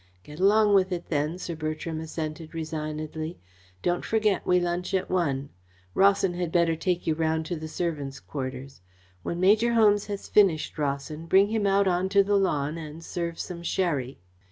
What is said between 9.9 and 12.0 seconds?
has finished, Rawson, bring him out